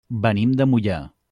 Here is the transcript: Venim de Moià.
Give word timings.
Venim 0.23 0.55
de 0.63 0.69
Moià. 0.73 1.01